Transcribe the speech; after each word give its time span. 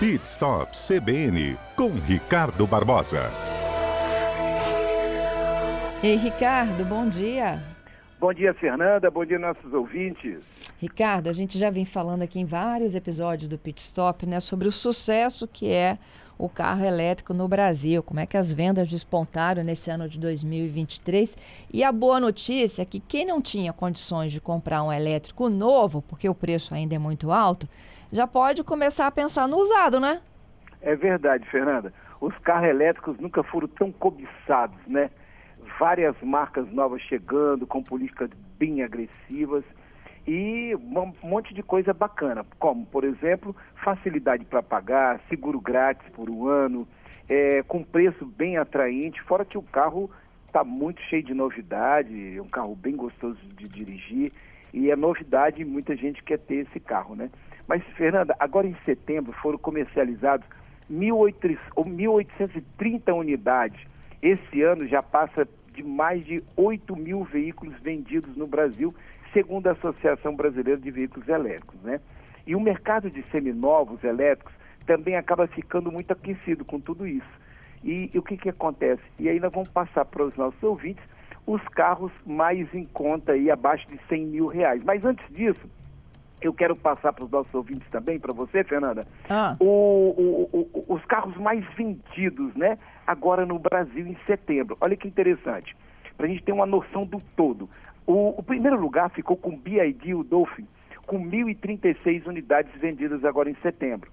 Pit 0.00 0.24
Stop 0.26 0.72
CBN 0.76 1.56
com 1.76 1.88
Ricardo 1.90 2.66
Barbosa. 2.66 3.30
Ei, 6.02 6.16
Ricardo, 6.16 6.84
bom 6.84 7.08
dia. 7.08 7.62
Bom 8.18 8.34
dia, 8.34 8.52
Fernanda. 8.54 9.08
Bom 9.08 9.24
dia, 9.24 9.38
nossos 9.38 9.72
ouvintes. 9.72 10.40
Ricardo, 10.78 11.28
a 11.28 11.32
gente 11.32 11.56
já 11.56 11.70
vem 11.70 11.84
falando 11.84 12.22
aqui 12.22 12.40
em 12.40 12.44
vários 12.44 12.96
episódios 12.96 13.48
do 13.48 13.56
Pit 13.56 13.80
Stop, 13.80 14.26
né, 14.26 14.40
sobre 14.40 14.66
o 14.66 14.72
sucesso 14.72 15.46
que 15.46 15.70
é 15.70 15.96
o 16.38 16.48
carro 16.48 16.84
elétrico 16.84 17.32
no 17.32 17.48
Brasil, 17.48 18.02
como 18.02 18.20
é 18.20 18.26
que 18.26 18.36
as 18.36 18.52
vendas 18.52 18.88
despontaram 18.88 19.62
nesse 19.62 19.90
ano 19.90 20.08
de 20.08 20.18
2023. 20.18 21.36
E 21.72 21.84
a 21.84 21.92
boa 21.92 22.18
notícia 22.18 22.82
é 22.82 22.84
que 22.84 23.00
quem 23.00 23.24
não 23.24 23.40
tinha 23.40 23.72
condições 23.72 24.32
de 24.32 24.40
comprar 24.40 24.82
um 24.82 24.92
elétrico 24.92 25.48
novo, 25.48 26.02
porque 26.02 26.28
o 26.28 26.34
preço 26.34 26.74
ainda 26.74 26.94
é 26.94 26.98
muito 26.98 27.30
alto, 27.30 27.68
já 28.12 28.26
pode 28.26 28.62
começar 28.62 29.06
a 29.06 29.10
pensar 29.10 29.48
no 29.48 29.58
usado, 29.58 29.98
né? 29.98 30.20
É 30.80 30.94
verdade, 30.94 31.48
Fernanda. 31.48 31.92
Os 32.20 32.36
carros 32.38 32.68
elétricos 32.68 33.18
nunca 33.18 33.42
foram 33.42 33.68
tão 33.68 33.90
cobiçados, 33.90 34.78
né? 34.86 35.10
Várias 35.78 36.14
marcas 36.22 36.70
novas 36.72 37.02
chegando, 37.02 37.66
com 37.66 37.82
políticas 37.82 38.30
bem 38.58 38.82
agressivas 38.82 39.64
e 40.26 40.74
um 40.74 41.12
monte 41.22 41.52
de 41.52 41.62
coisa 41.62 41.92
bacana, 41.92 42.44
como, 42.58 42.86
por 42.86 43.04
exemplo, 43.04 43.54
facilidade 43.82 44.44
para 44.44 44.62
pagar, 44.62 45.20
seguro 45.28 45.60
grátis 45.60 46.08
por 46.10 46.30
um 46.30 46.48
ano, 46.48 46.88
é, 47.28 47.62
com 47.64 47.82
preço 47.82 48.24
bem 48.24 48.56
atraente, 48.56 49.20
fora 49.22 49.44
que 49.44 49.58
o 49.58 49.62
carro 49.62 50.10
está 50.46 50.64
muito 50.64 51.02
cheio 51.02 51.22
de 51.22 51.34
novidade, 51.34 52.36
é 52.36 52.40
um 52.40 52.48
carro 52.48 52.74
bem 52.74 52.96
gostoso 52.96 53.38
de 53.56 53.68
dirigir 53.68 54.32
e 54.72 54.90
é 54.90 54.96
novidade 54.96 55.62
e 55.62 55.64
muita 55.64 55.96
gente 55.96 56.22
quer 56.22 56.38
ter 56.38 56.66
esse 56.66 56.80
carro, 56.80 57.14
né? 57.14 57.30
Mas, 57.66 57.82
Fernanda, 57.96 58.36
agora 58.38 58.66
em 58.66 58.76
setembro 58.84 59.32
foram 59.32 59.56
comercializados 59.58 60.46
1.830 60.90 63.14
unidades. 63.14 63.80
Esse 64.22 64.62
ano 64.62 64.86
já 64.86 65.02
passa 65.02 65.46
de 65.72 65.82
mais 65.82 66.24
de 66.24 66.42
8 66.56 66.96
mil 66.96 67.24
veículos 67.24 67.74
vendidos 67.80 68.36
no 68.36 68.46
Brasil, 68.46 68.94
segundo 69.34 69.66
a 69.66 69.72
Associação 69.72 70.34
Brasileira 70.34 70.80
de 70.80 70.90
Veículos 70.90 71.28
Elétricos, 71.28 71.78
né? 71.82 72.00
E 72.46 72.56
o 72.56 72.60
mercado 72.60 73.10
de 73.10 73.22
seminovos 73.30 74.02
elétricos 74.02 74.54
também 74.86 75.16
acaba 75.16 75.46
ficando 75.46 75.90
muito 75.90 76.12
aquecido 76.12 76.64
com 76.64 76.80
tudo 76.80 77.06
isso. 77.06 77.44
E, 77.82 78.10
e 78.14 78.18
o 78.18 78.22
que, 78.22 78.36
que 78.36 78.48
acontece? 78.48 79.02
E 79.18 79.28
aí 79.28 79.38
nós 79.38 79.52
vamos 79.52 79.68
passar 79.68 80.04
para 80.06 80.24
os 80.24 80.34
nossos 80.36 80.62
ouvintes 80.62 81.04
os 81.46 81.62
carros 81.68 82.12
mais 82.24 82.72
em 82.74 82.86
conta 82.86 83.32
aí, 83.32 83.50
abaixo 83.50 83.86
de 83.88 84.00
100 84.08 84.26
mil 84.26 84.46
reais. 84.46 84.82
Mas 84.82 85.04
antes 85.04 85.28
disso, 85.30 85.68
eu 86.40 86.52
quero 86.52 86.74
passar 86.74 87.12
para 87.12 87.24
os 87.24 87.30
nossos 87.30 87.54
ouvintes 87.54 87.86
também, 87.90 88.18
para 88.18 88.32
você, 88.32 88.64
Fernanda, 88.64 89.06
ah. 89.28 89.56
o, 89.60 89.66
o, 89.66 90.68
o, 90.72 90.94
os 90.94 91.04
carros 91.04 91.36
mais 91.36 91.66
vendidos, 91.74 92.54
né? 92.54 92.78
Agora 93.06 93.44
no 93.44 93.58
Brasil 93.58 94.06
em 94.06 94.16
setembro. 94.26 94.76
Olha 94.80 94.96
que 94.96 95.08
interessante, 95.08 95.76
para 96.16 96.26
a 96.26 96.28
gente 96.28 96.42
ter 96.42 96.52
uma 96.52 96.66
noção 96.66 97.04
do 97.04 97.18
todo. 97.36 97.68
O, 98.06 98.42
primeiro 98.42 98.78
lugar 98.78 99.08
ficou 99.10 99.36
com 99.36 99.50
o 99.50 99.56
BID, 99.56 100.14
o 100.14 100.22
Dolphin, 100.22 100.66
com 101.06 101.18
1.036 101.18 102.26
unidades 102.26 102.72
vendidas 102.78 103.24
agora 103.24 103.48
em 103.48 103.54
setembro. 103.62 104.10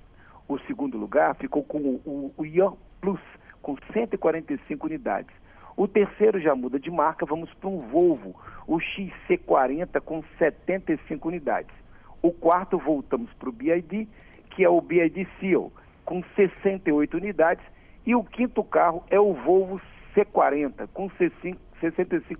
O 0.47 0.57
segundo 0.59 0.97
lugar 0.97 1.35
ficou 1.35 1.61
com 1.63 1.77
o, 1.77 2.33
o 2.37 2.45
Ion 2.45 2.75
Plus, 3.01 3.19
com 3.61 3.75
145 3.91 4.85
unidades. 4.87 5.35
O 5.75 5.87
terceiro 5.87 6.39
já 6.39 6.55
muda 6.55 6.79
de 6.79 6.89
marca, 6.89 7.25
vamos 7.25 7.53
para 7.55 7.69
um 7.69 7.79
Volvo, 7.79 8.33
o 8.65 8.77
XC40 8.77 9.99
com 10.01 10.23
75 10.37 11.27
unidades. 11.27 11.75
O 12.21 12.31
quarto, 12.31 12.77
voltamos 12.77 13.33
para 13.33 13.49
o 13.49 13.51
BID, 13.51 14.07
que 14.51 14.63
é 14.63 14.69
o 14.69 14.79
BID 14.79 15.27
Seal, 15.39 15.71
com 16.05 16.23
68 16.35 17.17
unidades. 17.17 17.65
E 18.05 18.15
o 18.15 18.23
quinto 18.23 18.63
carro 18.63 19.03
é 19.09 19.19
o 19.19 19.33
Volvo 19.33 19.81
C40, 20.15 20.87
com 20.93 21.09
65 21.11 21.70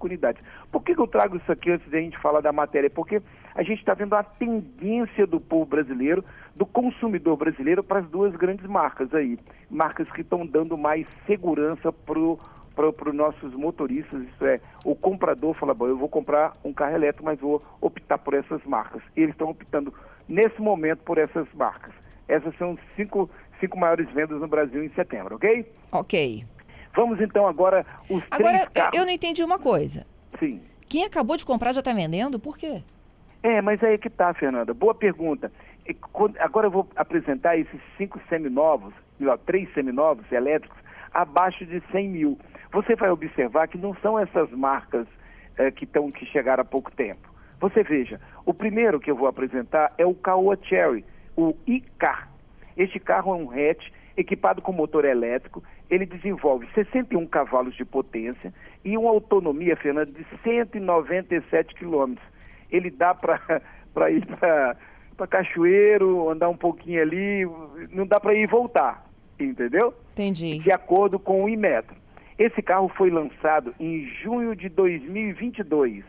unidades. 0.02 0.44
Por 0.72 0.84
que, 0.84 0.94
que 0.94 1.02
eu 1.02 1.07
trago 1.07 1.38
isso 1.38 1.52
aqui 1.52 1.72
antes 1.72 1.90
de 1.90 1.97
a 1.97 2.02
gente 2.02 2.18
falar 2.19 2.41
da 2.41 2.52
matéria? 2.52 2.90
Porque 2.90 3.22
a 3.56 3.63
gente 3.63 3.79
está 3.79 3.94
vendo 3.94 4.13
a 4.13 4.24
tendência 4.24 5.25
do 5.25 5.40
povo 5.40 5.66
brasileiro, 5.66 6.24
do 6.56 6.66
consumidor 6.66 7.38
brasileiro, 7.38 7.84
para 7.84 8.00
as 8.00 8.09
duas 8.09 8.35
grandes 8.35 8.66
marcas 8.66 9.13
aí. 9.13 9.38
Marcas 9.69 10.09
que 10.12 10.22
estão 10.22 10.46
dando 10.46 10.78
mais 10.78 11.07
segurança 11.25 11.91
para 11.91 12.19
os 12.19 13.16
nossos 13.16 13.53
motoristas, 13.53 14.22
isso 14.24 14.46
é, 14.46 14.59
o 14.85 14.96
comprador 14.96 15.53
fala, 15.56 15.73
bom, 15.73 15.88
eu 15.88 15.97
vou 15.97 16.09
comprar 16.09 16.53
um 16.63 16.73
carro 16.73 16.96
elétrico, 16.96 17.25
mas 17.25 17.40
vou 17.40 17.62
optar 17.79 18.18
por 18.18 18.34
essas 18.34 18.63
marcas. 18.66 19.02
Eles 19.16 19.31
estão 19.31 19.50
optando, 19.50 19.94
nesse 20.29 20.62
momento, 20.62 21.03
por 21.03 21.18
essas 21.18 21.47
marcas. 21.53 21.94
Essas 22.28 22.56
são 22.58 22.78
cinco, 22.96 23.29
cinco 23.59 23.78
maiores 23.78 24.09
vendas 24.12 24.40
no 24.40 24.47
Brasil 24.47 24.84
em 24.84 24.90
setembro, 24.90 25.35
ok? 25.35 25.66
Ok. 25.91 26.46
Vamos 26.96 27.22
então 27.22 27.47
agora 27.47 27.85
os 28.09 28.24
agora, 28.29 28.59
três 28.59 28.69
carros... 28.69 28.97
eu 28.97 29.06
não 29.06 29.12
entendi 29.12 29.44
uma 29.44 29.59
coisa. 29.59 30.06
Sim. 30.40 30.62
Quem 30.88 31.06
acabou 31.06 31.38
de 31.38 31.46
comprar 31.46 31.74
já 31.74 31.79
está 31.79 31.94
vendendo? 31.94 32.40
Por 32.40 32.57
quê? 32.57 32.84
É, 33.44 33.62
mas 33.62 33.84
aí 33.84 33.97
que 33.97 34.09
tá, 34.09 34.34
Fernanda. 34.34 34.74
Boa 34.74 34.94
pergunta. 34.94 35.52
Agora 36.40 36.68
eu 36.68 36.72
vou 36.72 36.88
apresentar 36.96 37.57
esses 37.57 37.79
cinco 37.97 38.19
seminovos, 38.29 38.94
melhor, 39.19 39.38
três 39.40 39.74
seminovos 39.74 40.29
elétricos, 40.31 40.78
abaixo 41.13 41.66
de 41.66 41.81
100 41.91 42.09
mil 42.09 42.38
você 42.72 42.96
vai 42.96 43.09
observar 43.09 43.68
que 43.68 43.78
não 43.78 43.94
são 43.96 44.18
essas 44.18 44.50
marcas 44.52 45.06
é, 45.58 45.69
que, 45.69 45.85
tão, 45.85 46.09
que 46.09 46.25
chegaram 46.25 46.62
há 46.62 46.66
pouco 46.66 46.91
tempo. 46.91 47.29
Você 47.59 47.84
veja, 47.84 48.19
o 48.46 48.53
primeiro 48.53 49.00
que 49.00 49.12
eu 49.12 49.16
vou 49.16 49.28
apresentar 49.28 49.94
é 49.97 50.06
o 50.06 50.16
Caoa 50.16 50.58
Cherry, 50.62 51.06
o 51.35 51.56
iCar. 51.68 52.29
Este 52.75 53.00
carro 53.00 53.34
é 53.34 53.38
um 53.38 53.52
hatch 53.52 53.91
equipado 54.16 54.62
com 54.62 54.73
motor 54.73 55.06
elétrico, 55.06 55.62
ele 55.91 56.06
desenvolve 56.06 56.66
61 56.74 57.28
cavalos 57.28 57.75
de 57.75 57.84
potência 57.84 58.53
e 58.84 58.97
uma 58.97 59.09
autonomia, 59.09 59.75
Fernando, 59.75 60.13
de 60.13 60.25
197 60.41 61.75
quilômetros. 61.75 62.25
Ele 62.72 62.90
dá 62.90 63.13
para 63.13 63.38
ir 64.09 64.25
para 64.25 65.28
Cachoeiro, 65.29 66.29
andar 66.29 66.47
um 66.47 66.56
pouquinho 66.56 67.02
ali, 67.02 67.46
não 67.91 68.07
dá 68.07 68.22
para 68.22 68.34
ir 68.34 68.44
e 68.44 68.47
voltar, 68.47 69.06
entendeu? 69.38 69.94
Entendi. 70.13 70.59
De 70.59 70.72
acordo 70.72 71.19
com 71.19 71.44
o 71.44 71.50
Imetro. 71.50 71.96
Esse 72.40 72.62
carro 72.62 72.88
foi 72.96 73.12
lançado 73.12 73.75
em 73.78 74.08
junho 74.23 74.56
de 74.56 74.69
2022. 74.69 76.06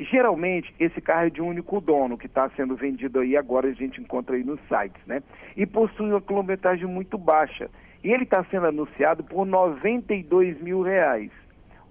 Geralmente, 0.00 0.74
esse 0.80 1.00
carro 1.00 1.26
é 1.26 1.30
de 1.30 1.42
um 1.42 1.48
único 1.48 1.80
dono, 1.80 2.18
que 2.18 2.26
está 2.26 2.50
sendo 2.56 2.74
vendido 2.74 3.20
aí 3.20 3.36
agora, 3.36 3.68
a 3.68 3.72
gente 3.72 4.00
encontra 4.00 4.34
aí 4.34 4.42
nos 4.42 4.58
sites, 4.62 5.00
né? 5.06 5.22
E 5.56 5.64
possui 5.64 6.10
uma 6.10 6.20
quilometragem 6.20 6.86
muito 6.86 7.16
baixa. 7.16 7.70
E 8.04 8.12
ele 8.12 8.24
está 8.24 8.44
sendo 8.44 8.66
anunciado 8.66 9.24
por 9.24 9.44
92 9.44 10.60
mil 10.60 10.82
reais. 10.82 11.30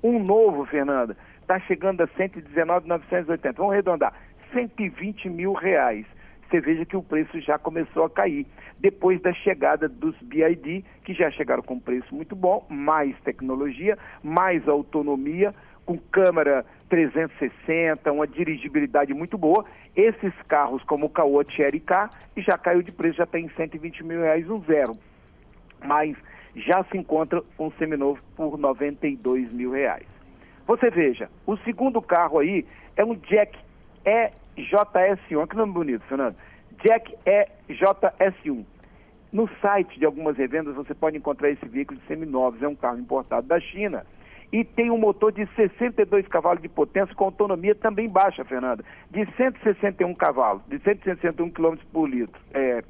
Um 0.02 0.20
novo, 0.20 0.66
Fernanda, 0.66 1.18
está 1.42 1.60
chegando 1.62 2.02
a 2.02 2.08
119,980. 2.08 3.58
Vamos 3.58 3.74
arredondar, 3.74 4.14
120 4.54 5.30
mil 5.30 5.54
reais 5.54 6.06
você 6.54 6.62
veja 6.62 6.86
que 6.86 6.96
o 6.96 7.02
preço 7.02 7.42
já 7.42 7.58
começou 7.58 8.06
a 8.06 8.10
cair. 8.12 8.46
Depois 8.80 9.20
da 9.20 9.34
chegada 9.34 9.90
dos 9.90 10.16
BID, 10.22 10.86
que 11.04 11.12
já 11.12 11.32
chegaram 11.32 11.64
com 11.64 11.80
preço 11.80 12.14
muito 12.14 12.36
bom, 12.36 12.64
mais 12.70 13.20
tecnologia, 13.22 13.98
mais 14.22 14.68
autonomia, 14.68 15.52
com 15.84 15.98
câmera 15.98 16.64
360, 16.90 18.12
uma 18.12 18.28
dirigibilidade 18.28 19.16
muito 19.16 19.36
boa. 19.36 19.66
Esses 19.96 20.34
carros, 20.48 20.84
como 20.84 21.08
o 21.08 21.10
Caoa 21.10 21.44
Cherry 21.50 21.80
K, 21.80 22.12
já 22.38 22.56
caiu 22.56 22.84
de 22.84 22.92
preço, 22.92 23.18
já 23.18 23.26
tem 23.26 23.50
120 23.50 24.04
mil 24.04 24.22
reais, 24.22 24.48
um 24.48 24.62
zero. 24.66 24.96
Mas 25.86 26.16
já 26.56 26.84
se 26.86 26.98
encontra 26.98 27.42
um 27.60 27.72
seminovo 27.72 28.20
por 28.36 28.58
92 28.58 29.52
mil 29.52 29.72
reais. 29.72 30.06
Você 30.68 30.90
veja, 30.90 31.30
o 31.46 31.58
segundo 31.58 32.02
carro 32.02 32.40
aí 32.40 32.66
é 32.96 33.04
um 33.04 33.16
Jack 33.16 33.58
EJS1. 34.06 35.48
Que 35.48 35.56
nome 35.56 35.74
bonito, 35.74 36.04
Fernando. 36.06 36.36
Jack 36.84 37.14
EJS1. 37.70 38.64
No 39.32 39.50
site 39.62 39.98
de 39.98 40.06
algumas 40.06 40.38
revendas 40.38 40.76
você 40.76 40.94
pode 40.94 41.18
encontrar 41.18 41.50
esse 41.50 41.68
veículo 41.68 42.00
de 42.00 42.06
seminovos. 42.06 42.62
É 42.62 42.68
um 42.68 42.76
carro 42.76 43.00
importado 43.00 43.48
da 43.48 43.60
China. 43.60 44.06
E 44.52 44.64
tem 44.64 44.92
um 44.92 45.00
motor 45.00 45.32
de 45.32 45.48
62 45.56 46.28
cavalos 46.28 46.62
de 46.62 46.70
potência 46.70 47.16
com 47.16 47.26
autonomia 47.26 47.74
também 47.74 48.08
baixa, 48.08 48.46
Fernanda. 48.46 48.86
De 49.10 49.26
161 49.36 50.14
cavalos, 50.14 50.62
de 50.68 50.78
161 50.78 51.50
km 51.50 51.76
por 51.92 52.08
litro. 52.08 52.40
É, 52.54 52.84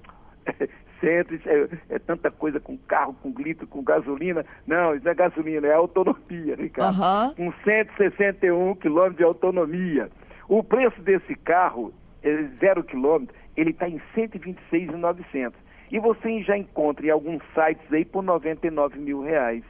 é, 1.05 1.67
é, 1.89 1.99
tanta 1.99 2.31
coisa 2.31 2.59
com 2.59 2.77
carro, 2.77 3.15
com 3.21 3.29
litro, 3.37 3.67
com 3.67 3.83
gasolina. 3.83 4.45
Não, 4.65 4.95
isso 4.95 5.03
não 5.03 5.11
é 5.11 5.15
gasolina, 5.15 5.67
é 5.67 5.73
autonomia, 5.73 6.55
Ricardo. 6.55 6.99
Uhum. 6.99 7.51
Com 7.51 7.53
161 7.63 8.75
km 8.75 9.15
de 9.15 9.23
autonomia. 9.23 10.09
O 10.47 10.63
preço 10.63 11.01
desse 11.01 11.35
carro, 11.35 11.93
é 12.21 12.43
zero 12.59 12.83
quilômetro, 12.83 13.35
ele 13.55 13.71
está 13.71 13.87
em 13.87 14.01
126,900. 14.13 15.59
E 15.91 15.99
você 15.99 16.41
já 16.41 16.57
encontra 16.57 17.05
em 17.05 17.09
alguns 17.09 17.41
sites 17.53 17.91
aí 17.91 18.05
por 18.05 18.23
99 18.23 18.99
mil 18.99 19.21
reais. 19.21 19.63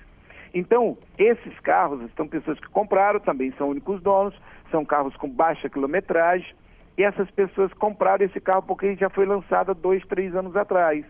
Então, 0.53 0.97
esses 1.17 1.59
carros, 1.59 2.01
estão 2.03 2.27
pessoas 2.27 2.59
que 2.59 2.69
compraram, 2.69 3.19
também 3.19 3.51
são 3.57 3.69
únicos 3.69 4.01
donos, 4.01 4.39
são 4.69 4.85
carros 4.85 5.15
com 5.17 5.27
baixa 5.27 5.67
quilometragem, 5.67 6.55
e 6.97 7.03
essas 7.03 7.29
pessoas 7.31 7.73
compraram 7.73 8.23
esse 8.23 8.39
carro 8.39 8.63
porque 8.63 8.85
ele 8.85 8.95
já 8.95 9.09
foi 9.09 9.25
lançado 9.25 9.71
há 9.71 9.73
dois, 9.73 10.05
três 10.05 10.35
anos 10.35 10.55
atrás. 10.55 11.03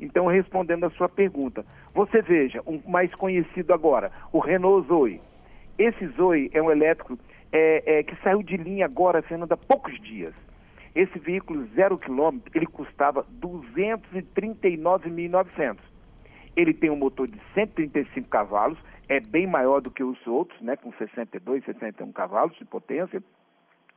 Então, 0.00 0.26
respondendo 0.26 0.84
a 0.84 0.90
sua 0.90 1.08
pergunta, 1.08 1.64
você 1.94 2.20
veja, 2.20 2.62
um 2.66 2.80
mais 2.86 3.14
conhecido 3.14 3.72
agora, 3.72 4.10
o 4.32 4.38
Renault 4.38 4.86
Zoe. 4.88 5.20
Esse 5.78 6.06
Zoe 6.08 6.50
é 6.52 6.60
um 6.60 6.70
elétrico 6.70 7.18
é, 7.52 7.98
é, 7.98 8.02
que 8.02 8.16
saiu 8.22 8.42
de 8.42 8.56
linha 8.56 8.84
agora, 8.84 9.22
Fernando, 9.22 9.52
há 9.52 9.56
poucos 9.56 9.98
dias. 10.00 10.34
Esse 10.94 11.18
veículo 11.18 11.66
zero 11.74 11.98
quilômetro, 11.98 12.50
ele 12.54 12.66
custava 12.66 13.26
239.900. 13.40 15.78
Ele 16.54 16.72
tem 16.72 16.90
um 16.90 16.96
motor 16.96 17.28
de 17.28 17.38
135 17.54 18.28
cavalos, 18.28 18.78
é 19.08 19.20
bem 19.20 19.46
maior 19.46 19.80
do 19.80 19.90
que 19.90 20.02
os 20.02 20.26
outros, 20.26 20.60
né, 20.60 20.76
com 20.76 20.92
62, 20.92 21.64
61 21.64 22.12
cavalos 22.12 22.56
de 22.56 22.64
potência, 22.64 23.22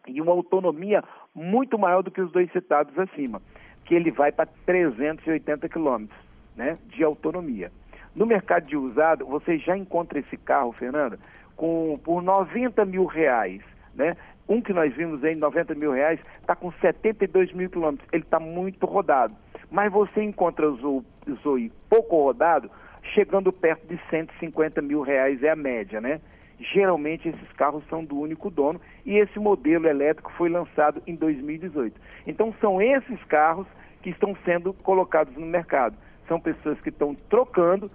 e 0.08 0.22
uma 0.22 0.32
autonomia 0.32 1.04
muito 1.34 1.78
maior 1.78 2.02
do 2.02 2.12
que 2.12 2.22
os 2.22 2.32
dois 2.32 2.52
citados 2.52 2.98
acima, 2.98 3.42
que 3.90 3.96
ele 3.96 4.12
vai 4.12 4.32
para 4.32 4.48
380 4.68 5.68
quilômetros 5.68 6.16
né, 6.56 6.76
de 6.90 7.04
autonomia. 7.04 7.72
No 8.16 8.28
mercado 8.28 8.68
de 8.68 8.78
usado, 8.78 9.26
você 9.26 9.58
já 9.58 9.76
encontra 9.76 10.20
esse 10.20 10.38
carro, 10.38 10.72
Fernanda, 10.72 11.18
com, 11.56 11.96
por 12.04 12.22
90 12.22 12.86
mil 12.86 13.06
reais. 13.06 13.64
Né? 13.96 14.16
Um 14.48 14.62
que 14.62 14.74
nós 14.74 14.94
vimos 14.94 15.24
aí, 15.24 15.34
90 15.34 15.74
mil 15.74 15.92
reais, 15.92 16.20
está 16.40 16.56
com 16.56 16.72
72 16.74 17.52
mil 17.52 17.68
quilômetros. 17.68 18.08
Ele 18.14 18.22
está 18.22 18.40
muito 18.40 18.86
rodado. 18.86 19.34
Mas 19.72 19.92
você 19.92 20.22
encontra 20.22 20.70
o 20.70 21.04
Zoe 21.42 21.72
pouco 21.90 22.26
rodado, 22.26 22.70
chegando 23.02 23.52
perto 23.52 23.88
de 23.88 24.00
150 24.08 24.84
mil 24.84 25.02
reais 25.02 25.42
é 25.42 25.50
a 25.50 25.56
média, 25.56 26.00
né? 26.00 26.22
Geralmente 26.60 27.30
esses 27.30 27.52
carros 27.54 27.84
são 27.90 28.04
do 28.04 28.20
único 28.20 28.52
dono 28.52 28.80
e 29.06 29.18
esse 29.18 29.40
modelo 29.40 29.88
elétrico 29.88 30.32
foi 30.34 30.50
lançado 30.50 31.02
em 31.08 31.16
2018. 31.16 32.00
Então 32.28 32.54
são 32.60 32.82
esses 32.82 33.24
carros 33.24 33.66
que 34.02 34.10
estão 34.10 34.36
sendo 34.46 34.74
colocados 34.74 35.36
no 35.36 35.46
mercado. 35.46 35.96
São 36.28 36.40
pessoas 36.40 36.80
que 36.82 36.90
estão 36.90 37.16
trocando, 37.30 37.92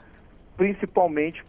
principalmente 0.56 1.44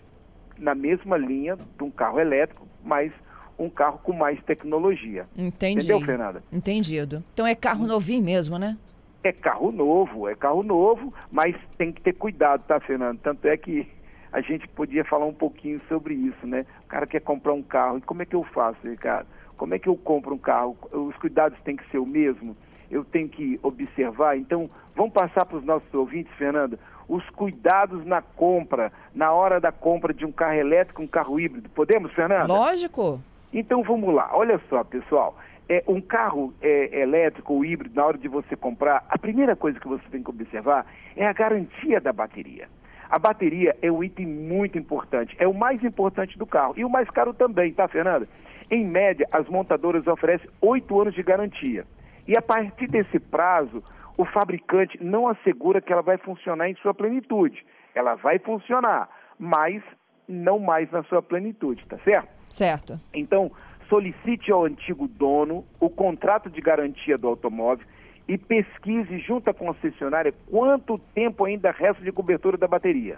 na 0.58 0.74
mesma 0.74 1.18
linha 1.18 1.58
de 1.58 1.84
um 1.84 1.92
carro 1.92 2.20
elétrico, 2.20 2.68
mas 2.84 3.12
um 3.58 3.70
carro 3.70 4.00
com 4.04 4.14
mais 4.14 4.42
tecnologia. 4.44 5.26
Entendi. 5.36 5.80
Entendeu, 5.80 6.02
Fernanda? 6.02 6.44
Entendido. 6.52 7.24
Então 7.34 7.48
é 7.48 7.56
carro 7.56 7.88
novinho 7.88 8.24
mesmo, 8.24 8.58
né? 8.58 8.78
É 9.24 9.32
carro 9.32 9.72
novo, 9.72 10.30
é 10.30 10.36
carro 10.36 10.62
novo, 10.62 11.14
mas 11.32 11.56
tem 11.78 11.92
que 11.92 12.02
ter 12.02 12.14
cuidado, 12.14 12.64
tá, 12.68 12.80
Fernando? 12.80 13.18
Tanto 13.20 13.48
é 13.48 13.58
que 13.58 13.88
a 14.32 14.40
gente 14.40 14.68
podia 14.68 15.04
falar 15.04 15.26
um 15.26 15.34
pouquinho 15.34 15.82
sobre 15.88 16.14
isso, 16.14 16.46
né? 16.46 16.66
O 16.84 16.88
cara 16.88 17.08
quer 17.08 17.22
comprar 17.22 17.54
um 17.54 17.64
carro, 17.64 17.98
e 17.98 18.02
como 18.02 18.22
é 18.22 18.26
que 18.26 18.36
eu 18.36 18.44
faço, 18.44 18.78
Ricardo? 18.84 19.28
Como 19.58 19.74
é 19.74 19.80
que 19.80 19.88
eu 19.88 19.96
compro 19.96 20.36
um 20.36 20.38
carro? 20.38 20.78
Os 20.92 21.16
cuidados 21.16 21.58
têm 21.62 21.76
que 21.76 21.90
ser 21.90 21.98
o 21.98 22.06
mesmo? 22.06 22.56
Eu 22.90 23.04
tenho 23.04 23.28
que 23.28 23.60
observar? 23.64 24.38
Então, 24.38 24.70
vamos 24.96 25.14
passar 25.14 25.46
para 25.46 25.58
os 25.58 25.64
nossos 25.64 25.92
ouvintes, 25.94 26.34
Fernando, 26.36 26.78
os 27.08 27.28
cuidados 27.32 28.06
na 28.06 28.22
compra, 28.22 28.92
na 29.14 29.32
hora 29.32 29.60
da 29.60 29.72
compra 29.72 30.14
de 30.14 30.26
um 30.26 30.32
carro 30.32 30.56
elétrico, 30.56 31.02
um 31.02 31.08
carro 31.08 31.40
híbrido. 31.40 31.70
Podemos, 31.70 32.12
Fernando? 32.14 32.48
Lógico. 32.48 33.22
Então, 33.54 33.84
vamos 33.84 34.14
lá. 34.14 34.30
Olha 34.34 34.60
só, 34.70 34.84
pessoal 34.84 35.36
é, 35.68 35.84
um 35.88 36.00
carro 36.00 36.54
é, 36.62 37.02
elétrico 37.02 37.54
ou 37.54 37.66
híbrido, 37.66 37.96
na 37.96 38.06
hora 38.06 38.18
de 38.18 38.28
você 38.28 38.56
comprar, 38.56 39.04
a 39.10 39.18
primeira 39.18 39.56
coisa 39.56 39.80
que 39.80 39.88
você 39.88 40.04
tem 40.10 40.22
que 40.22 40.30
observar 40.30 40.86
é 41.16 41.26
a 41.26 41.34
garantia 41.34 42.00
da 42.00 42.14
bateria. 42.14 42.68
A 43.10 43.20
bateria 43.20 43.76
é 43.82 43.92
um 43.92 44.04
item 44.04 44.26
muito 44.26 44.78
importante, 44.78 45.36
é 45.40 45.48
o 45.48 45.54
mais 45.54 45.84
importante 45.84 46.38
do 46.38 46.46
carro 46.46 46.74
e 46.78 46.84
o 46.84 46.90
mais 46.90 47.10
caro 47.10 47.34
também, 47.34 47.72
tá, 47.72 47.88
Fernanda? 47.88 48.28
Em 48.70 48.84
média, 48.84 49.28
as 49.32 49.48
montadoras 49.48 50.08
oferecem 50.08 50.50
oito 50.62 51.00
anos 51.00 51.14
de 51.14 51.22
garantia. 51.22 51.86
E 52.28 52.38
a 52.38 52.42
partir 52.42 52.88
desse 52.88 53.20
prazo, 53.20 53.84
o 54.18 54.26
fabricante 54.26 54.98
não 55.04 55.28
assegura 55.28 55.82
que 55.82 55.92
ela 55.92 56.02
vai 56.02 56.18
funcionar 56.18 56.70
em 56.70 56.76
sua 56.76 56.94
plenitude. 56.94 57.66
Ela 57.94 58.16
vai 58.16 58.40
funcionar, 58.40 59.10
mas 59.38 59.82
não 60.28 60.60
mais 60.60 60.92
na 60.92 61.04
sua 61.04 61.22
plenitude, 61.22 61.86
tá 61.86 61.98
certo? 62.00 62.30
Certo. 62.50 63.00
Então, 63.14 63.52
solicite 63.88 64.52
ao 64.52 64.66
antigo 64.66 65.08
dono 65.08 65.66
o 65.80 65.90
contrato 65.90 66.50
de 66.50 66.62
garantia 66.62 67.18
do 67.18 67.28
automóvel 67.28 67.86
e 68.28 68.38
pesquise 68.38 69.20
junto 69.20 69.50
à 69.50 69.54
concessionária 69.54 70.34
quanto 70.50 70.98
tempo 70.98 71.46
ainda 71.46 71.72
resta 71.72 72.04
de 72.04 72.12
cobertura 72.12 72.58
da 72.58 72.68
bateria. 72.68 73.18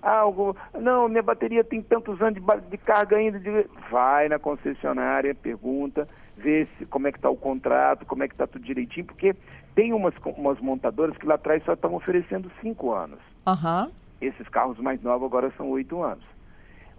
Algo, 0.00 0.56
não, 0.74 1.08
minha 1.08 1.22
bateria 1.22 1.62
tem 1.62 1.80
tantos 1.80 2.20
anos 2.20 2.34
de, 2.34 2.70
de 2.70 2.78
carga 2.78 3.16
ainda. 3.16 3.38
De... 3.38 3.66
Vai 3.90 4.28
na 4.28 4.38
concessionária, 4.38 5.34
pergunta, 5.34 6.06
vê 6.42 6.66
se, 6.76 6.86
como 6.86 7.06
é 7.06 7.12
que 7.12 7.18
está 7.18 7.30
o 7.30 7.36
contrato, 7.36 8.04
como 8.04 8.22
é 8.24 8.28
que 8.28 8.34
está 8.34 8.46
tudo 8.46 8.64
direitinho, 8.64 9.06
porque 9.06 9.34
tem 9.74 9.92
umas, 9.92 10.14
umas 10.36 10.58
montadoras 10.60 11.16
que 11.16 11.26
lá 11.26 11.36
atrás 11.36 11.62
só 11.64 11.74
estão 11.74 11.94
oferecendo 11.94 12.50
cinco 12.60 12.92
anos. 12.92 13.18
Uhum. 13.46 13.90
Esses 14.20 14.48
carros 14.48 14.78
mais 14.78 15.00
novos 15.02 15.26
agora 15.26 15.52
são 15.56 15.70
oito 15.70 16.02
anos. 16.02 16.24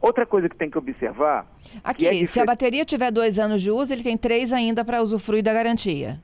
Outra 0.01 0.25
coisa 0.25 0.49
que 0.49 0.55
tem 0.55 0.69
que 0.69 0.77
observar. 0.77 1.47
Aqui, 1.83 2.09
que 2.09 2.23
é 2.23 2.25
se 2.25 2.39
a 2.39 2.45
bateria 2.45 2.83
tiver 2.83 3.09
dois 3.11 3.39
anos 3.39 3.61
de 3.61 3.71
uso, 3.71 3.93
ele 3.93 4.03
tem 4.03 4.17
três 4.17 4.51
ainda 4.51 4.83
para 4.83 5.01
usufruir 5.01 5.41
da 5.43 5.53
garantia. 5.53 6.19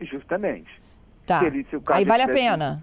Justamente. 0.00 0.70
Tá. 1.26 1.44
Ele, 1.44 1.66
Aí 1.88 2.04
vale 2.04 2.22
a 2.22 2.28
pena. 2.28 2.82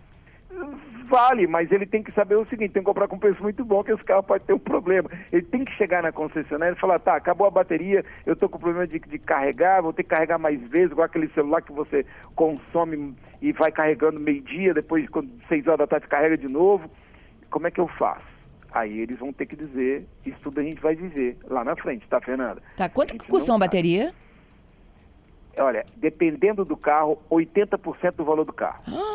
Vale, 1.07 1.45
mas 1.45 1.71
ele 1.71 1.85
tem 1.85 2.01
que 2.01 2.11
saber 2.11 2.35
o 2.35 2.45
seguinte: 2.45 2.73
tem 2.73 2.81
que 2.81 2.87
comprar 2.87 3.07
com 3.07 3.19
preço 3.19 3.41
muito 3.41 3.63
bom, 3.63 3.83
que 3.83 3.91
esse 3.91 4.03
carro 4.03 4.23
pode 4.23 4.43
ter 4.43 4.53
um 4.53 4.59
problema. 4.59 5.09
Ele 5.31 5.43
tem 5.43 5.63
que 5.63 5.71
chegar 5.73 6.01
na 6.01 6.11
concessionária 6.11 6.73
e 6.73 6.79
falar: 6.79 6.99
tá, 6.99 7.15
acabou 7.15 7.45
a 7.45 7.51
bateria, 7.51 8.03
eu 8.25 8.33
estou 8.33 8.49
com 8.49 8.57
problema 8.57 8.87
de, 8.87 8.99
de 8.99 9.19
carregar, 9.19 9.81
vou 9.81 9.93
ter 9.93 10.03
que 10.03 10.09
carregar 10.09 10.39
mais 10.39 10.59
vezes, 10.67 10.91
igual 10.91 11.05
aquele 11.05 11.27
celular 11.29 11.61
que 11.61 11.71
você 11.71 12.05
consome 12.35 13.15
e 13.41 13.51
vai 13.51 13.71
carregando 13.71 14.19
meio-dia, 14.19 14.73
depois, 14.73 15.07
quando 15.09 15.29
seis 15.47 15.67
horas 15.67 15.79
da 15.79 15.87
tarde, 15.87 16.07
carrega 16.07 16.37
de 16.37 16.47
novo. 16.47 16.89
Como 17.51 17.67
é 17.67 17.71
que 17.71 17.79
eu 17.79 17.87
faço? 17.87 18.25
Aí 18.71 18.99
eles 18.99 19.19
vão 19.19 19.31
ter 19.31 19.45
que 19.45 19.55
dizer, 19.55 20.05
isso 20.25 20.37
tudo 20.41 20.59
a 20.59 20.63
gente 20.63 20.81
vai 20.81 20.95
viver 20.95 21.37
lá 21.47 21.63
na 21.63 21.75
frente, 21.77 22.05
tá, 22.09 22.19
Fernanda? 22.19 22.61
Tá, 22.75 22.89
quanto 22.89 23.17
que 23.17 23.27
custa 23.27 23.51
uma 23.53 23.59
bateria? 23.59 24.13
Olha, 25.57 25.85
dependendo 25.95 26.65
do 26.65 26.75
carro, 26.75 27.17
80% 27.31 28.15
do 28.15 28.25
valor 28.25 28.43
do 28.43 28.51
carro. 28.51 28.83
Ah, 28.87 29.14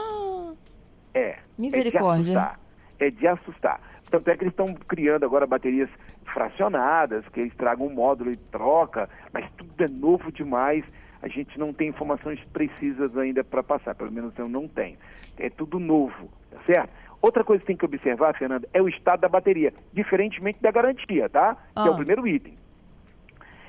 é. 1.14 1.38
Misericórdia. 1.58 2.20
É 2.20 2.24
de 2.24 2.36
assustar. 2.36 2.60
É 2.98 3.10
de 3.10 3.28
assustar. 3.28 3.80
Tanto 4.10 4.28
é 4.28 4.36
que 4.36 4.42
eles 4.42 4.52
estão 4.52 4.74
criando 4.74 5.24
agora 5.24 5.46
baterias 5.46 5.88
fracionadas, 6.32 7.26
que 7.28 7.40
eles 7.40 7.54
tragam 7.54 7.86
um 7.86 7.94
módulo 7.94 8.32
e 8.32 8.36
troca, 8.36 9.08
mas 9.32 9.48
tudo 9.56 9.72
é 9.82 9.88
novo 9.88 10.32
demais. 10.32 10.84
A 11.22 11.28
gente 11.28 11.58
não 11.58 11.72
tem 11.72 11.88
informações 11.88 12.42
precisas 12.52 13.16
ainda 13.16 13.44
para 13.44 13.62
passar, 13.62 13.94
pelo 13.94 14.10
menos 14.10 14.36
eu 14.38 14.48
não 14.48 14.66
tenho. 14.66 14.96
É 15.38 15.50
tudo 15.50 15.78
novo, 15.78 16.28
tá 16.50 16.58
certo? 16.64 16.90
Outra 17.22 17.44
coisa 17.44 17.60
que 17.60 17.66
tem 17.66 17.76
que 17.76 17.84
observar, 17.84 18.34
Fernanda, 18.36 18.66
é 18.72 18.80
o 18.80 18.88
estado 18.88 19.20
da 19.20 19.28
bateria, 19.28 19.72
diferentemente 19.92 20.60
da 20.60 20.70
garantia, 20.70 21.28
tá? 21.28 21.56
Ah. 21.76 21.82
Que 21.82 21.88
é 21.88 21.90
o 21.90 21.96
primeiro 21.96 22.26
item. 22.26 22.54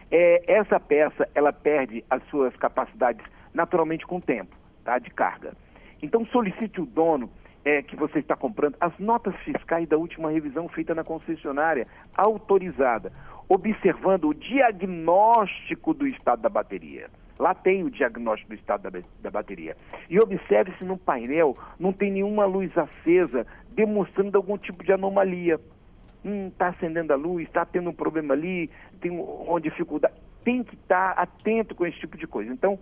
É, 0.09 0.43
essa 0.47 0.79
peça, 0.79 1.27
ela 1.35 1.51
perde 1.51 2.03
as 2.09 2.23
suas 2.29 2.55
capacidades 2.55 3.25
naturalmente 3.53 4.07
com 4.07 4.17
o 4.17 4.21
tempo, 4.21 4.55
tá? 4.83 4.97
De 4.97 5.09
carga. 5.09 5.53
Então 6.01 6.25
solicite 6.25 6.81
o 6.81 6.85
dono 6.85 7.29
é, 7.63 7.81
que 7.81 7.95
você 7.95 8.19
está 8.19 8.35
comprando 8.35 8.75
as 8.79 8.97
notas 8.97 9.35
fiscais 9.37 9.87
da 9.87 9.97
última 9.97 10.31
revisão 10.31 10.67
feita 10.67 10.95
na 10.95 11.03
concessionária 11.03 11.87
autorizada, 12.17 13.11
observando 13.47 14.29
o 14.29 14.33
diagnóstico 14.33 15.93
do 15.93 16.07
estado 16.07 16.41
da 16.41 16.49
bateria. 16.49 17.09
Lá 17.37 17.53
tem 17.55 17.83
o 17.83 17.89
diagnóstico 17.89 18.49
do 18.49 18.55
estado 18.55 18.89
da, 18.89 18.99
da 19.21 19.31
bateria. 19.31 19.75
E 20.09 20.19
observe 20.19 20.73
se 20.77 20.83
no 20.83 20.97
painel 20.97 21.57
não 21.79 21.91
tem 21.91 22.11
nenhuma 22.11 22.45
luz 22.45 22.71
acesa 22.77 23.45
demonstrando 23.71 24.37
algum 24.37 24.57
tipo 24.57 24.83
de 24.83 24.93
anomalia. 24.93 25.59
Hum, 26.23 26.49
está 26.49 26.67
acendendo 26.67 27.13
a 27.13 27.15
luz, 27.15 27.47
está 27.47 27.65
tendo 27.65 27.89
um 27.89 27.93
problema 27.93 28.35
ali, 28.35 28.69
tem 28.99 29.11
uma 29.11 29.59
dificuldade. 29.59 30.13
Tem 30.43 30.63
que 30.63 30.75
estar 30.75 31.15
tá 31.15 31.21
atento 31.23 31.73
com 31.73 31.85
esse 31.85 31.97
tipo 31.99 32.15
de 32.15 32.27
coisa. 32.27 32.51
Então, 32.51 32.77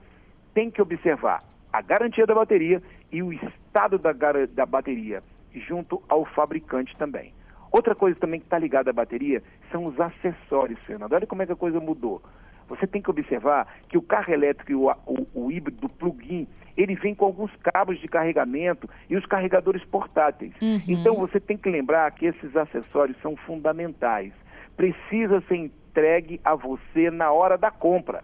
tem 0.53 0.69
que 0.69 0.81
observar 0.81 1.41
a 1.71 1.81
garantia 1.81 2.25
da 2.25 2.35
bateria 2.35 2.81
e 3.11 3.23
o 3.23 3.33
estado 3.33 3.97
da, 3.97 4.11
da 4.11 4.65
bateria 4.65 5.23
junto 5.53 6.01
ao 6.07 6.25
fabricante 6.25 6.95
também. 6.97 7.33
Outra 7.71 7.93
coisa 7.93 8.19
também 8.19 8.39
que 8.39 8.45
está 8.45 8.57
ligada 8.57 8.89
à 8.89 8.93
bateria 8.93 9.43
são 9.71 9.85
os 9.85 9.99
acessórios, 9.99 10.79
Fernando. 10.85 11.13
Olha 11.13 11.27
como 11.27 11.41
é 11.41 11.45
que 11.45 11.51
a 11.51 11.55
coisa 11.55 11.79
mudou. 11.79 12.21
Você 12.67 12.85
tem 12.85 13.01
que 13.01 13.09
observar 13.09 13.67
que 13.87 13.97
o 13.97 14.01
carro 14.01 14.31
elétrico 14.31 14.71
e 14.71 14.75
o, 14.75 14.91
o, 15.05 15.27
o 15.33 15.51
híbrido 15.51 15.87
plug-in, 15.89 16.47
ele 16.77 16.95
vem 16.95 17.15
com 17.15 17.25
alguns 17.25 17.51
cabos 17.57 17.99
de 17.99 18.07
carregamento 18.07 18.87
e 19.09 19.17
os 19.17 19.25
carregadores 19.25 19.83
portáteis. 19.85 20.53
Uhum. 20.61 20.79
Então 20.87 21.15
você 21.15 21.39
tem 21.39 21.57
que 21.57 21.69
lembrar 21.69 22.09
que 22.11 22.27
esses 22.27 22.55
acessórios 22.55 23.17
são 23.21 23.35
fundamentais. 23.35 24.31
Precisa 24.77 25.41
ser 25.41 25.55
entregue 25.55 26.39
a 26.43 26.55
você 26.55 27.09
na 27.09 27.31
hora 27.31 27.57
da 27.57 27.71
compra. 27.71 28.23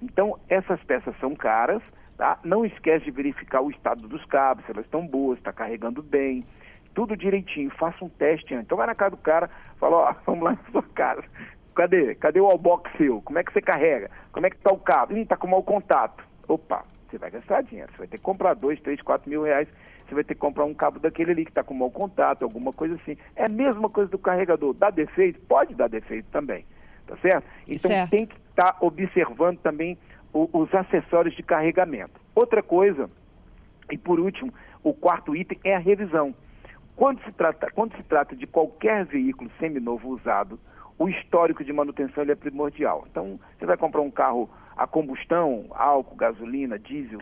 Então 0.00 0.38
essas 0.48 0.82
peças 0.84 1.14
são 1.20 1.34
caras, 1.34 1.82
tá? 2.22 2.38
Não 2.44 2.64
esquece 2.64 3.04
de 3.04 3.10
verificar 3.10 3.60
o 3.62 3.68
estado 3.68 4.06
dos 4.06 4.24
cabos, 4.26 4.64
se 4.64 4.70
elas 4.70 4.84
estão 4.84 5.04
boas, 5.04 5.38
está 5.38 5.52
carregando 5.52 6.00
bem 6.00 6.44
tudo 6.94 7.16
direitinho, 7.16 7.68
faça 7.70 8.04
um 8.04 8.08
teste 8.08 8.54
antes. 8.54 8.66
Então 8.66 8.78
vai 8.78 8.86
na 8.86 8.94
casa 8.94 9.10
do 9.10 9.16
cara, 9.16 9.50
fala, 9.80 9.96
ó, 9.96 10.14
vamos 10.24 10.44
lá 10.44 10.52
na 10.52 10.70
sua 10.70 10.84
casa. 10.94 11.24
Cadê? 11.74 12.14
Cadê 12.14 12.38
o 12.38 12.46
albox 12.46 12.88
seu? 12.96 13.20
Como 13.22 13.40
é 13.40 13.42
que 13.42 13.52
você 13.52 13.60
carrega? 13.60 14.08
Como 14.30 14.46
é 14.46 14.50
que 14.50 14.56
está 14.56 14.72
o 14.72 14.78
cabo? 14.78 15.14
Hum, 15.14 15.24
tá 15.24 15.36
com 15.36 15.48
mau 15.48 15.64
contato. 15.64 16.22
Opa, 16.46 16.84
você 17.10 17.18
vai 17.18 17.28
gastar 17.28 17.62
dinheiro. 17.62 17.90
Você 17.90 17.98
vai 17.98 18.06
ter 18.06 18.18
que 18.18 18.22
comprar 18.22 18.54
dois, 18.54 18.80
três, 18.82 19.02
quatro 19.02 19.28
mil 19.28 19.42
reais 19.42 19.66
você 20.06 20.14
vai 20.14 20.24
ter 20.24 20.34
que 20.34 20.40
comprar 20.40 20.64
um 20.66 20.74
cabo 20.74 21.00
daquele 21.00 21.30
ali 21.30 21.44
que 21.44 21.50
está 21.50 21.64
com 21.64 21.72
mau 21.72 21.90
contato, 21.90 22.42
alguma 22.42 22.72
coisa 22.72 22.96
assim. 22.96 23.16
É 23.34 23.46
a 23.46 23.48
mesma 23.48 23.88
coisa 23.88 24.10
do 24.10 24.18
carregador. 24.18 24.74
Dá 24.74 24.90
defeito? 24.90 25.40
Pode 25.40 25.74
dar 25.74 25.88
defeito 25.88 26.26
também. 26.30 26.66
Tá 27.06 27.16
certo? 27.16 27.46
Então 27.66 27.90
certo. 27.90 28.10
tem 28.10 28.26
que 28.26 28.36
estar 28.50 28.72
tá 28.72 28.76
observando 28.80 29.58
também 29.58 29.96
os 30.32 30.74
acessórios 30.74 31.34
de 31.34 31.42
carregamento. 31.42 32.20
Outra 32.34 32.62
coisa, 32.62 33.10
e 33.90 33.98
por 33.98 34.18
último, 34.18 34.52
o 34.82 34.92
quarto 34.94 35.36
item 35.36 35.58
é 35.64 35.76
a 35.76 35.78
revisão. 35.78 36.34
Quando 36.96 37.22
se 37.24 37.32
trata, 37.32 37.70
quando 37.72 37.94
se 37.96 38.02
trata 38.02 38.34
de 38.34 38.46
qualquer 38.46 39.04
veículo 39.04 39.50
seminovo 39.58 40.08
usado, 40.08 40.58
o 40.98 41.08
histórico 41.08 41.64
de 41.64 41.72
manutenção 41.72 42.24
é 42.24 42.34
primordial. 42.34 43.06
Então, 43.10 43.38
você 43.58 43.66
vai 43.66 43.76
comprar 43.76 44.00
um 44.00 44.10
carro 44.10 44.48
a 44.76 44.86
combustão, 44.86 45.66
álcool, 45.70 46.16
gasolina, 46.16 46.78
diesel, 46.78 47.20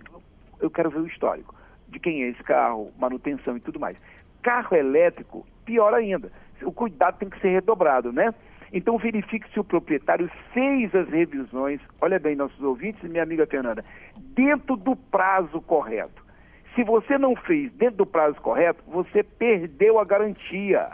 eu 0.60 0.70
quero 0.70 0.90
ver 0.90 1.00
o 1.00 1.06
histórico 1.06 1.54
de 1.88 1.98
quem 1.98 2.22
é 2.22 2.28
esse 2.28 2.42
carro, 2.42 2.92
manutenção 2.98 3.56
e 3.56 3.60
tudo 3.60 3.80
mais. 3.80 3.96
Carro 4.42 4.76
elétrico, 4.76 5.46
pior 5.64 5.92
ainda. 5.92 6.30
O 6.62 6.72
cuidado 6.72 7.18
tem 7.18 7.28
que 7.28 7.40
ser 7.40 7.48
redobrado, 7.48 8.12
né? 8.12 8.32
Então 8.72 8.98
verifique 8.98 9.50
se 9.52 9.58
o 9.58 9.64
proprietário 9.64 10.30
fez 10.52 10.94
as 10.94 11.08
revisões, 11.08 11.80
olha 12.00 12.18
bem, 12.18 12.36
nossos 12.36 12.60
ouvintes 12.62 13.02
e 13.02 13.08
minha 13.08 13.22
amiga 13.22 13.46
Fernanda, 13.46 13.84
dentro 14.16 14.76
do 14.76 14.94
prazo 14.94 15.60
correto. 15.60 16.24
Se 16.74 16.84
você 16.84 17.18
não 17.18 17.34
fez 17.34 17.72
dentro 17.72 17.96
do 17.96 18.06
prazo 18.06 18.40
correto, 18.40 18.82
você 18.86 19.24
perdeu 19.24 19.98
a 19.98 20.04
garantia. 20.04 20.92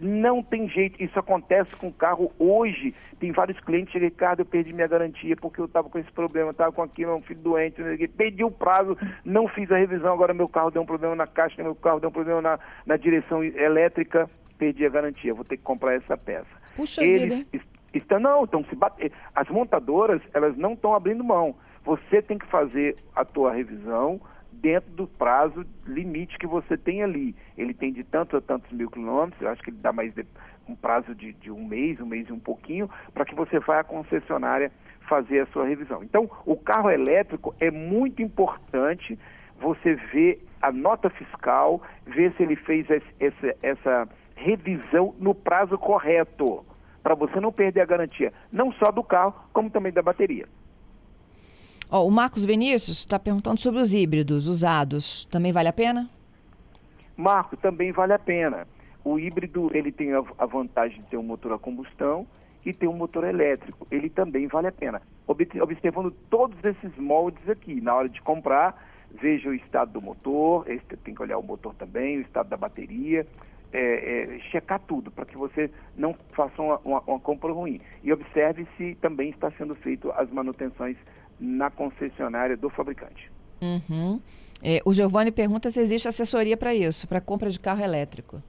Não 0.00 0.42
tem 0.42 0.68
jeito, 0.68 1.00
isso 1.00 1.16
acontece 1.18 1.70
com 1.76 1.88
o 1.88 1.92
carro 1.92 2.32
hoje. 2.38 2.94
Tem 3.20 3.30
vários 3.30 3.60
clientes 3.60 3.94
Ricardo, 4.00 4.40
eu 4.40 4.46
perdi 4.46 4.72
minha 4.72 4.88
garantia 4.88 5.36
porque 5.36 5.60
eu 5.60 5.66
estava 5.66 5.88
com 5.90 5.98
esse 5.98 6.10
problema, 6.10 6.50
estava 6.50 6.72
com 6.72 6.82
aquilo, 6.82 7.14
um 7.14 7.22
filho 7.22 7.40
doente, 7.40 7.82
perdi 8.16 8.42
o 8.42 8.50
prazo, 8.50 8.96
não 9.24 9.46
fiz 9.46 9.70
a 9.70 9.76
revisão, 9.76 10.12
agora 10.12 10.34
meu 10.34 10.48
carro 10.48 10.70
deu 10.70 10.82
um 10.82 10.86
problema 10.86 11.14
na 11.14 11.26
caixa, 11.26 11.62
meu 11.62 11.74
carro 11.74 12.00
deu 12.00 12.08
um 12.08 12.12
problema 12.12 12.40
na, 12.40 12.58
na 12.84 12.96
direção 12.96 13.44
elétrica, 13.44 14.28
perdi 14.58 14.84
a 14.86 14.90
garantia, 14.90 15.34
vou 15.34 15.44
ter 15.44 15.58
que 15.58 15.62
comprar 15.62 15.94
essa 15.94 16.16
peça. 16.16 16.63
Puxa 16.76 17.02
Eles 17.02 17.46
vida, 17.50 17.64
estão, 17.92 18.18
não, 18.18 18.44
estão 18.44 18.64
se 18.64 18.74
bater. 18.74 19.12
As 19.34 19.48
montadoras, 19.48 20.20
elas 20.32 20.56
não 20.56 20.72
estão 20.72 20.94
abrindo 20.94 21.22
mão. 21.22 21.54
Você 21.84 22.22
tem 22.22 22.38
que 22.38 22.46
fazer 22.46 22.96
a 23.14 23.24
tua 23.24 23.52
revisão, 23.52 24.20
dentro 24.64 24.90
do 24.92 25.06
prazo 25.06 25.66
limite 25.86 26.38
que 26.38 26.46
você 26.46 26.76
tem 26.76 27.02
ali. 27.02 27.34
Ele 27.56 27.74
tem 27.74 27.92
de 27.92 28.02
tantos 28.02 28.34
a 28.38 28.40
tantos 28.40 28.70
mil 28.72 28.90
quilômetros, 28.90 29.40
eu 29.42 29.48
acho 29.48 29.62
que 29.62 29.70
ele 29.70 29.78
dá 29.78 29.92
mais 29.92 30.14
de, 30.14 30.24
um 30.68 30.74
prazo 30.74 31.14
de, 31.14 31.32
de, 31.34 31.50
um 31.50 31.66
mês, 31.66 32.00
um 32.00 32.06
mês 32.06 32.28
e 32.28 32.32
um 32.32 32.38
pouquinho, 32.38 32.88
para 33.12 33.24
que 33.24 33.34
você 33.34 33.58
vá 33.58 33.80
à 33.80 33.84
concessionária 33.84 34.72
fazer 35.08 35.40
a 35.40 35.46
sua 35.46 35.66
revisão. 35.66 36.02
Então, 36.02 36.30
o 36.46 36.56
carro 36.56 36.90
elétrico 36.90 37.54
é 37.60 37.70
muito 37.70 38.22
importante 38.22 39.18
você 39.60 39.94
ver 39.94 40.42
a 40.62 40.72
nota 40.72 41.10
fiscal, 41.10 41.82
ver 42.06 42.32
se 42.32 42.42
ele 42.42 42.56
fez 42.56 42.86
essa, 42.90 43.56
essa 43.62 44.08
revisão 44.34 45.14
no 45.18 45.34
prazo 45.34 45.78
correto, 45.78 46.64
para 47.02 47.14
você 47.14 47.38
não 47.40 47.52
perder 47.52 47.82
a 47.82 47.86
garantia, 47.86 48.32
não 48.50 48.72
só 48.72 48.90
do 48.90 49.02
carro, 49.02 49.34
como 49.52 49.70
também 49.70 49.92
da 49.92 50.02
bateria. 50.02 50.46
Ó, 51.90 52.06
o 52.06 52.10
Marcos 52.10 52.44
Vinícius 52.44 52.98
está 52.98 53.18
perguntando 53.18 53.60
sobre 53.60 53.80
os 53.80 53.92
híbridos 53.92 54.48
usados. 54.48 55.26
Também 55.26 55.52
vale 55.52 55.68
a 55.68 55.72
pena? 55.72 56.08
Marco, 57.16 57.56
também 57.56 57.92
vale 57.92 58.12
a 58.12 58.18
pena. 58.18 58.66
O 59.04 59.18
híbrido 59.18 59.70
ele 59.74 59.92
tem 59.92 60.12
a 60.14 60.46
vantagem 60.46 61.02
de 61.02 61.08
ter 61.08 61.16
um 61.18 61.22
motor 61.22 61.52
a 61.52 61.58
combustão 61.58 62.26
e 62.64 62.72
ter 62.72 62.88
um 62.88 62.96
motor 62.96 63.24
elétrico. 63.24 63.86
Ele 63.90 64.08
também 64.08 64.46
vale 64.46 64.66
a 64.68 64.72
pena. 64.72 65.02
Observando 65.26 66.10
todos 66.30 66.56
esses 66.64 66.96
moldes 66.96 67.48
aqui, 67.48 67.80
na 67.80 67.94
hora 67.94 68.08
de 68.08 68.20
comprar, 68.22 68.82
veja 69.12 69.50
o 69.50 69.54
estado 69.54 69.92
do 69.92 70.02
motor, 70.02 70.64
tem 71.04 71.14
que 71.14 71.22
olhar 71.22 71.38
o 71.38 71.42
motor 71.42 71.74
também, 71.74 72.18
o 72.18 72.22
estado 72.22 72.48
da 72.48 72.56
bateria, 72.56 73.26
é, 73.74 74.36
é, 74.36 74.38
checar 74.50 74.78
tudo, 74.86 75.10
para 75.10 75.26
que 75.26 75.36
você 75.36 75.68
não 75.96 76.14
faça 76.32 76.62
uma, 76.62 76.78
uma, 76.84 77.00
uma 77.00 77.18
compra 77.18 77.52
ruim. 77.52 77.80
E 78.04 78.12
observe 78.12 78.66
se 78.76 78.94
também 79.00 79.30
está 79.30 79.50
sendo 79.50 79.74
feito 79.74 80.12
as 80.12 80.30
manutenções 80.30 80.96
na 81.40 81.70
concessionária 81.70 82.56
do 82.56 82.70
fabricante. 82.70 83.30
Uhum. 83.60 84.20
É, 84.62 84.80
o 84.84 84.94
Giovanni 84.94 85.32
pergunta 85.32 85.70
se 85.70 85.80
existe 85.80 86.06
assessoria 86.06 86.56
para 86.56 86.72
isso, 86.72 87.08
para 87.08 87.20
compra 87.20 87.50
de 87.50 87.58
carro 87.58 87.82
elétrico. 87.82 88.40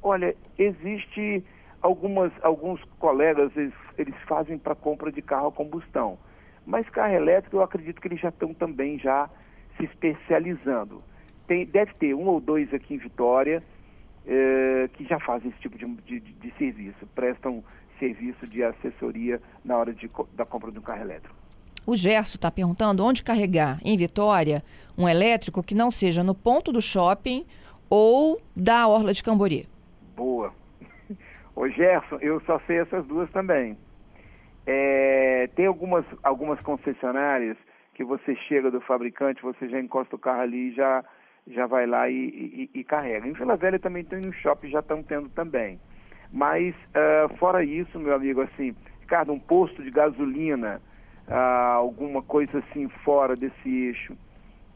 Olha, 0.00 0.36
existe 0.56 1.44
algumas, 1.82 2.32
alguns 2.42 2.80
colegas, 3.00 3.50
eles, 3.56 3.74
eles 3.98 4.14
fazem 4.28 4.56
para 4.56 4.76
compra 4.76 5.10
de 5.10 5.20
carro 5.20 5.48
a 5.48 5.52
combustão. 5.52 6.16
Mas 6.64 6.88
carro 6.88 7.14
elétrico, 7.14 7.56
eu 7.56 7.62
acredito 7.62 8.00
que 8.00 8.06
eles 8.06 8.20
já 8.20 8.28
estão 8.28 8.54
também 8.54 8.96
já 8.98 9.28
se 9.76 9.84
especializando. 9.84 11.02
Tem, 11.46 11.64
deve 11.64 11.92
ter 11.94 12.14
um 12.14 12.26
ou 12.26 12.40
dois 12.40 12.72
aqui 12.74 12.94
em 12.94 12.98
Vitória 12.98 13.62
eh, 14.26 14.88
que 14.94 15.04
já 15.04 15.20
fazem 15.20 15.50
esse 15.50 15.60
tipo 15.60 15.78
de, 15.78 15.86
de, 16.02 16.20
de 16.20 16.54
serviço, 16.58 17.06
prestam 17.14 17.62
serviço 17.98 18.46
de 18.46 18.62
assessoria 18.62 19.40
na 19.64 19.76
hora 19.76 19.92
de, 19.92 20.10
da 20.34 20.44
compra 20.44 20.70
de 20.70 20.78
um 20.78 20.82
carro 20.82 21.02
elétrico. 21.02 21.34
O 21.86 21.94
Gerson 21.94 22.34
está 22.34 22.50
perguntando 22.50 23.04
onde 23.04 23.22
carregar 23.22 23.78
em 23.84 23.96
Vitória 23.96 24.62
um 24.98 25.08
elétrico 25.08 25.62
que 25.62 25.74
não 25.74 25.90
seja 25.90 26.24
no 26.24 26.34
ponto 26.34 26.72
do 26.72 26.82
shopping 26.82 27.46
ou 27.88 28.40
da 28.56 28.88
Orla 28.88 29.12
de 29.12 29.22
Cambori. 29.22 29.68
Boa. 30.16 30.52
Ô 31.54 31.68
Gerson, 31.68 32.16
eu 32.20 32.40
só 32.40 32.60
sei 32.66 32.80
essas 32.80 33.06
duas 33.06 33.30
também. 33.30 33.76
É, 34.66 35.48
tem 35.54 35.66
algumas, 35.66 36.04
algumas 36.24 36.60
concessionárias 36.60 37.56
que 37.94 38.02
você 38.02 38.34
chega 38.48 38.70
do 38.70 38.80
fabricante, 38.80 39.40
você 39.40 39.68
já 39.68 39.78
encosta 39.78 40.16
o 40.16 40.18
carro 40.18 40.40
ali 40.40 40.70
e 40.70 40.74
já, 40.74 41.04
já 41.46 41.66
vai 41.66 41.86
lá 41.86 42.08
e, 42.08 42.68
e, 42.74 42.80
e 42.80 42.84
carrega. 42.84 43.26
Em 43.26 43.32
Vila 43.32 43.56
Velha 43.56 43.78
também 43.78 44.04
tem 44.04 44.18
um 44.18 44.32
shopping, 44.32 44.68
já 44.68 44.80
estão 44.80 45.02
tendo 45.02 45.28
também. 45.28 45.78
Mas, 46.32 46.74
uh, 46.74 47.34
fora 47.36 47.64
isso, 47.64 47.98
meu 47.98 48.14
amigo, 48.14 48.40
assim, 48.42 48.74
Ricardo, 49.00 49.32
um 49.32 49.38
posto 49.38 49.82
de 49.82 49.90
gasolina, 49.90 50.80
uh, 51.28 51.76
alguma 51.76 52.22
coisa 52.22 52.58
assim 52.58 52.88
fora 53.04 53.36
desse 53.36 53.68
eixo, 53.68 54.16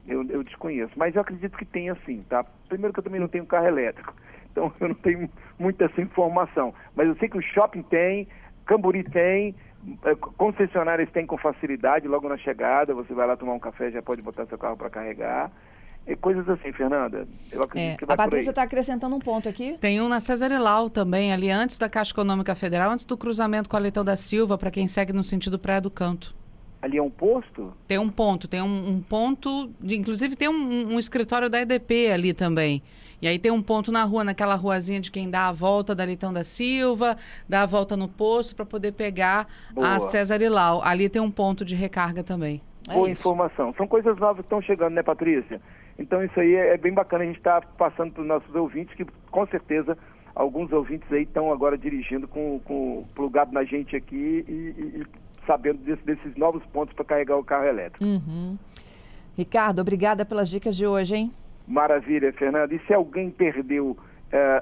eu, 0.07 0.25
eu, 0.29 0.43
desconheço. 0.45 0.93
Mas 0.97 1.15
eu 1.15 1.23
acredito 1.23 1.59
que 1.59 1.65
tem 1.65 1.91
assim, 1.91 2.25
tá? 2.29 2.45
Primeiro 2.69 2.93
que 2.93 3.01
eu 3.01 3.05
também 3.05 3.21
não 3.21 3.29
tenho 3.29 3.47
carro 3.47 3.67
elétrico, 3.67 4.15
então 4.51 4.73
eu 4.81 4.89
não 4.89 4.95
tenho 4.95 5.29
muita 5.59 5.87
essa 5.87 6.01
informação. 6.01 6.73
Mas 6.95 7.09
eu 7.09 7.17
sei 7.17 7.29
que 7.29 7.39
o 7.39 7.43
shopping 7.43 7.83
tem, 7.83 8.29
Camburi 8.65 9.03
tem, 9.03 9.55
eh, 10.05 10.15
concessionárias 10.37 11.11
têm 11.11 11.27
com 11.27 11.37
facilidade, 11.37 12.07
logo 12.07 12.29
na 12.29 12.37
chegada, 12.37 12.95
você 12.95 13.13
vai 13.13 13.27
lá 13.27 13.37
tomar 13.37 13.55
um 13.55 13.59
café, 13.59 13.91
já 13.91 14.01
pode 14.01 14.23
botar 14.23 14.47
seu 14.47 14.57
carro 14.57 14.77
para 14.77 14.91
carregar. 14.91 15.51
É 16.07 16.17
coisas 16.17 16.49
assim, 16.49 16.73
Fernanda. 16.73 17.27
Eu 17.53 17.63
acredito 17.63 17.93
é, 17.93 17.97
que 17.97 18.07
vai 18.07 18.15
A 18.15 18.17
Patrícia 18.17 18.51
está 18.51 18.63
acrescentando 18.63 19.15
um 19.15 19.21
ponto 19.21 19.49
aqui. 19.49 19.77
Tem 19.81 20.01
um 20.01 20.09
na 20.09 20.19
César 20.19 20.51
Elau 20.51 20.91
também, 20.91 21.33
ali 21.33 21.51
antes 21.51 21.79
da 21.79 21.89
Caixa 21.89 22.13
Econômica 22.13 22.55
Federal, 22.55 22.91
antes 22.91 23.05
do 23.05 23.17
cruzamento 23.17 23.69
com 23.69 23.77
a 23.77 23.81
Leitão 23.81 24.05
da 24.05 24.17
Silva, 24.17 24.59
para 24.59 24.71
quem 24.71 24.89
segue 24.89 25.13
no 25.13 25.23
sentido 25.23 25.59
Praia 25.59 25.81
do 25.81 25.91
Canto. 25.91 26.35
Ali 26.83 26.97
é 26.97 27.03
um 27.03 27.11
posto? 27.11 27.75
Tem 27.87 27.99
um 27.99 28.09
ponto, 28.09 28.49
tem 28.49 28.63
um, 28.63 28.89
um 28.89 29.01
ponto, 29.03 29.71
de, 29.79 29.97
inclusive 29.97 30.35
tem 30.35 30.49
um, 30.49 30.95
um, 30.95 30.99
escritório 30.99 31.51
da 31.51 31.61
EDP 31.61 32.11
ali 32.11 32.33
também. 32.33 32.83
E 33.21 33.29
aí 33.29 33.39
tem 33.39 33.53
um 33.53 33.61
ponto 33.61 33.93
na 33.93 34.03
rua, 34.03 34.25
naquela 34.25 34.55
ruazinha 34.55 34.99
de 34.99 35.11
quem 35.11 35.29
dá 35.29 35.49
a 35.49 35.53
volta 35.53 35.95
da 35.95 36.05
Leitão 36.05 36.33
da 36.33 36.43
Silva, 36.43 37.19
dá 37.47 37.63
a 37.63 37.67
volta 37.67 37.99
no 37.99 38.09
posto 38.09 38.57
para 38.57 38.65
poder 38.65 38.93
pegar 38.93 39.47
Boa. 39.75 39.97
a 39.97 40.01
César 40.01 40.41
Ilau. 40.41 40.83
Ali 40.83 41.11
tem 41.11 41.21
um 41.21 41.31
ponto 41.31 41.67
de 41.67 41.75
recarga 41.75 42.25
também. 42.25 42.63
Boa 42.89 43.09
é 43.09 43.13
informação. 43.13 43.75
São 43.77 43.87
coisas 43.87 44.17
novas 44.17 44.37
que 44.37 44.47
estão 44.47 44.63
chegando, 44.63 44.95
né, 44.95 45.03
Patrícia? 45.03 45.61
Então 46.01 46.25
isso 46.25 46.41
aí 46.41 46.55
é, 46.55 46.75
é 46.75 46.79
bem 46.79 46.93
bacana 46.93 47.25
a 47.25 47.27
gente 47.27 47.37
estar 47.37 47.61
tá 47.61 47.69
passando 47.79 48.13
para 48.13 48.23
os 48.23 48.27
nossos 48.27 48.55
ouvintes, 48.55 48.95
que 48.95 49.05
com 49.31 49.47
certeza 49.47 49.97
alguns 50.35 50.73
ouvintes 50.73 51.11
aí 51.13 51.23
estão 51.23 51.53
agora 51.53 51.77
dirigindo 51.77 52.27
com, 52.27 52.59
com 52.61 53.05
plugado 53.15 53.53
na 53.53 53.63
gente 53.65 53.95
aqui 53.95 54.45
e, 54.49 54.53
e, 54.53 55.07
sabendo 55.47 55.79
desse, 55.79 56.03
desses 56.03 56.35
novos 56.37 56.65
pontos 56.67 56.95
para 56.95 57.05
carregar 57.05 57.37
o 57.37 57.45
carro 57.45 57.67
elétrico. 57.67 58.03
Uhum. 58.03 58.57
Ricardo, 59.37 59.81
obrigada 59.81 60.25
pelas 60.25 60.49
dicas 60.49 60.75
de 60.77 60.87
hoje, 60.87 61.17
hein? 61.17 61.33
Maravilha, 61.69 62.33
Fernando. 62.33 62.73
E 62.73 62.81
se 62.87 62.95
alguém 62.95 63.31
perdeu 63.31 63.97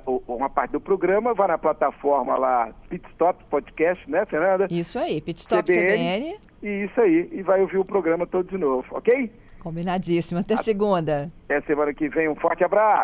uh, 0.07 0.23
uma 0.27 0.51
parte 0.51 0.73
do 0.73 0.81
programa, 0.81 1.33
vá 1.35 1.49
na 1.49 1.59
plataforma 1.59 2.37
lá, 2.37 2.73
Pitstop 2.89 3.45
Podcast, 3.45 4.11
né, 4.11 4.27
Fernanda? 4.27 4.67
Isso 4.71 4.99
aí, 4.99 5.21
Pitstop 5.21 5.63
CBN. 5.63 5.87
CBN. 5.87 6.39
E 6.63 6.85
isso 6.85 7.01
aí, 7.01 7.29
e 7.33 7.43
vai 7.43 7.61
ouvir 7.61 7.79
o 7.79 7.85
programa 7.85 8.27
todo 8.27 8.49
de 8.49 8.59
novo, 8.59 8.85
ok? 8.91 9.31
Combinadíssimo. 9.59 10.41
Até 10.41 10.57
segunda. 10.59 11.31
Até 11.45 11.61
semana 11.63 11.93
que 11.93 12.09
vem. 12.09 12.29
Um 12.29 12.37
forte 12.37 12.65
abraço. 12.65 12.97